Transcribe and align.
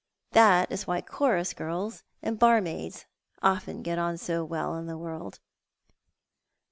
Tliat 0.33 0.71
is 0.71 0.87
why 0.87 1.01
chorus 1.01 1.53
girls 1.53 2.01
and 2.23 2.39
barmaids 2.39 3.05
often 3.43 3.83
get 3.83 3.99
on 3.99 4.17
so 4.17 4.43
well 4.43 4.73
in 4.75 4.87
the 4.87 4.97
world." 4.97 5.39